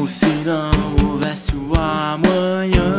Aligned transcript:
Como 0.00 0.08
se 0.08 0.26
não 0.46 1.10
houvesse 1.10 1.52
o 1.54 1.78
amanhã. 1.78 2.96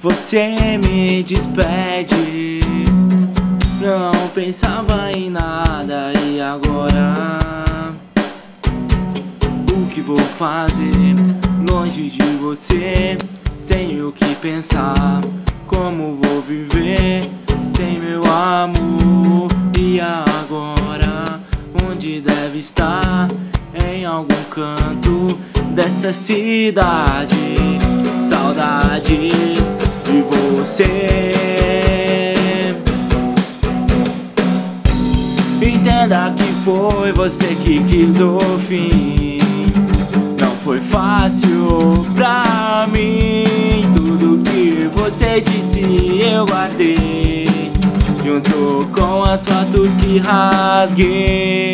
Você 0.00 0.78
me 0.82 1.22
despede. 1.22 2.60
Não 3.82 4.28
pensava 4.28 5.12
em 5.14 5.28
nada 5.28 6.10
e 6.24 6.40
agora 6.40 7.92
o 9.70 9.86
que 9.90 10.00
vou 10.00 10.16
fazer 10.16 11.16
longe 11.68 12.08
de 12.08 12.22
você, 12.40 13.18
sem 13.58 14.00
o 14.00 14.10
que 14.10 14.34
pensar? 14.36 15.20
Como 15.66 16.16
vou 16.16 16.40
viver 16.40 17.28
sem 17.62 18.00
meu 18.00 18.22
amor? 18.24 19.48
E 19.78 20.00
agora 20.00 21.38
onde 21.86 22.22
deve 22.22 22.60
estar? 22.60 23.28
Em 23.86 24.06
algum 24.06 24.42
canto 24.50 25.36
dessa 25.74 26.12
cidade, 26.12 27.34
saudade 28.20 29.30
de 29.30 30.22
você. 30.30 32.04
Entenda 35.60 36.32
que 36.36 36.44
foi 36.64 37.10
você 37.12 37.56
que 37.56 37.82
quis 37.82 38.20
o 38.20 38.38
fim. 38.68 39.38
Não 40.40 40.52
foi 40.62 40.78
fácil 40.78 42.06
pra 42.14 42.86
mim. 42.92 43.84
Tudo 43.96 44.42
que 44.44 44.88
você 44.94 45.40
disse 45.40 46.20
eu 46.20 46.46
guardei. 46.46 47.72
Junto 48.24 48.88
com 48.92 49.24
as 49.24 49.44
fotos 49.44 49.96
que 49.96 50.18
rasguei. 50.18 51.73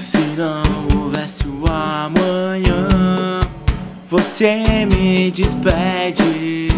Se 0.00 0.18
não 0.36 0.62
houvesse 0.96 1.44
o 1.48 1.64
amanhã. 1.68 3.40
Você 4.08 4.86
me 4.86 5.28
despede. 5.30 6.68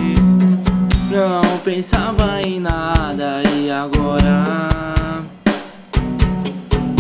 Não 1.10 1.58
pensava 1.58 2.41
em 2.41 2.58
nada 2.58 3.42
e 3.54 3.70
agora 3.70 4.44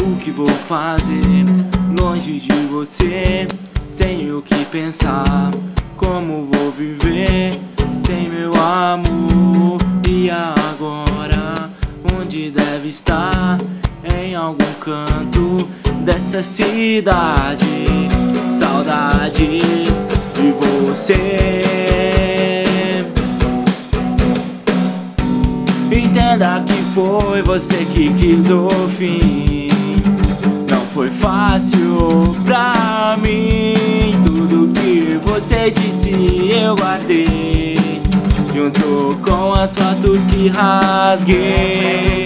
o 0.02 0.16
que 0.18 0.30
vou 0.30 0.46
fazer 0.46 1.46
longe 1.98 2.38
de 2.38 2.52
você, 2.66 3.48
sem 3.88 4.30
o 4.30 4.42
que 4.42 4.64
pensar? 4.66 5.50
Como 5.96 6.44
vou 6.52 6.70
viver 6.70 7.58
sem 7.92 8.28
meu 8.28 8.52
amor? 8.54 9.78
E 10.06 10.28
agora 10.30 11.70
onde 12.14 12.50
deve 12.50 12.88
estar? 12.88 13.58
Em 14.02 14.34
algum 14.34 14.72
canto 14.80 15.79
dessa 16.00 16.42
cidade, 16.42 18.08
saudade 18.50 19.60
de 20.34 20.52
você. 20.58 22.32
Entenda 25.92 26.62
que 26.66 26.82
foi 26.94 27.42
você 27.42 27.84
que 27.92 28.12
quis 28.14 28.48
o 28.50 28.68
fim. 28.96 29.68
Não 30.70 30.80
foi 30.92 31.10
fácil 31.10 32.34
pra 32.44 33.16
mim. 33.22 34.14
Tudo 34.24 34.72
que 34.72 35.18
você 35.24 35.70
disse 35.70 36.50
eu 36.50 36.74
guardei. 36.74 37.76
Junto 38.54 39.18
com 39.24 39.54
as 39.54 39.74
fotos 39.74 40.24
que 40.26 40.48
rasguei. 40.48 42.19